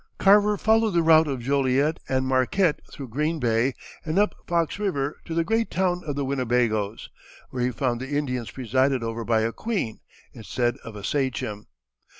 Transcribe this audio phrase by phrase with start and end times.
[0.17, 5.19] Carver followed the route of Joliet and Marquette through Green Bay and up Fox River
[5.25, 7.09] to the great town of the Winnebagoes,
[7.51, 9.99] where he found the Indians presided over by a queen
[10.33, 11.67] instead of a sachem.